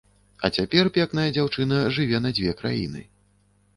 А 0.47 0.49
цяпер 0.59 0.89
пекная 0.95 1.27
дзяўчына 1.37 1.77
жыве 1.99 2.25
на 2.27 2.35
дзве 2.39 2.59
краіны. 2.63 3.09